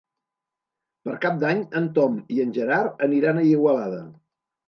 [1.09, 4.01] Per Cap d'Any en Tom i en Gerard aniran a Igualada.